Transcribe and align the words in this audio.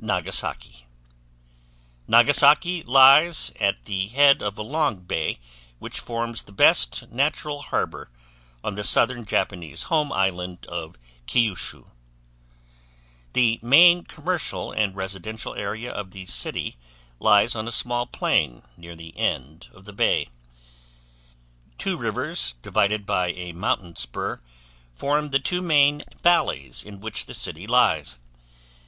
Nagasaki 0.00 0.84
Nagasaki 2.08 2.82
lies 2.82 3.52
at 3.60 3.84
the 3.84 4.08
head 4.08 4.42
of 4.42 4.58
a 4.58 4.62
long 4.62 4.98
bay 5.04 5.38
which 5.78 6.00
forms 6.00 6.42
the 6.42 6.50
best 6.50 7.08
natural 7.08 7.62
harbor 7.62 8.10
on 8.64 8.74
the 8.74 8.82
southern 8.82 9.24
Japanese 9.24 9.84
home 9.84 10.10
island 10.10 10.66
of 10.66 10.96
Kyushu. 11.28 11.88
The 13.32 13.60
main 13.62 14.02
commercial 14.02 14.72
and 14.72 14.96
residential 14.96 15.54
area 15.54 15.92
of 15.92 16.10
the 16.10 16.26
city 16.26 16.74
lies 17.20 17.54
on 17.54 17.68
a 17.68 17.70
small 17.70 18.06
plain 18.08 18.62
near 18.76 18.96
the 18.96 19.16
end 19.16 19.68
of 19.72 19.84
the 19.84 19.92
bay. 19.92 20.30
Two 21.78 21.96
rivers 21.96 22.56
divided 22.60 23.06
by 23.06 23.28
a 23.28 23.52
mountain 23.52 23.94
spur 23.94 24.40
form 24.92 25.28
the 25.28 25.38
two 25.38 25.62
main 25.62 26.02
valleys 26.24 26.82
in 26.82 26.98
which 26.98 27.26
the 27.26 27.34
city 27.34 27.68
lies. 27.68 28.18